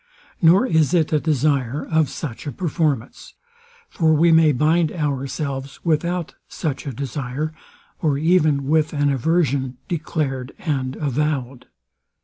[0.41, 3.35] Nor is it a desire of such a performance:
[3.87, 7.53] For we may bind ourselves without such a desire,
[7.99, 11.67] or even with an aversion, declared and avowed.